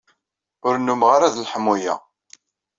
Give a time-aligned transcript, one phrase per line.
[0.67, 1.93] Ur nnumeɣ ara d leḥmu-a.